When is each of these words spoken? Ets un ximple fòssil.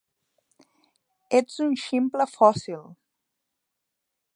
Ets 1.41 1.59
un 1.67 1.77
ximple 1.83 2.29
fòssil. 2.35 2.83